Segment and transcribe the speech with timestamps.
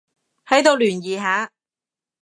[0.47, 1.51] 喺度聯誼下